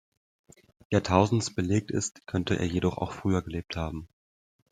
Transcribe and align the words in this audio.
Jahrtausends 0.89 1.53
belegt 1.53 1.91
ist, 1.91 2.25
könnte 2.25 2.55
er 2.57 2.65
jedoch 2.65 2.97
auch 2.97 3.11
früher 3.11 3.43
gelebt 3.43 3.75
haben. 3.75 4.09